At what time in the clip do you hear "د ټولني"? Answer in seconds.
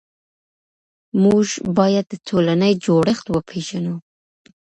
2.09-2.71